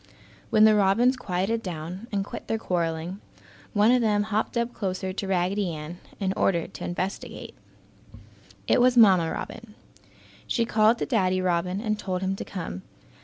[0.49, 3.21] When the robins quieted down and quit their quarreling,
[3.73, 7.53] one of them hopped up closer to Raggedy Ann in order to investigate.
[8.67, 9.75] It was Mamma Robin.
[10.47, 12.81] She called to Daddy Robin and told him to come.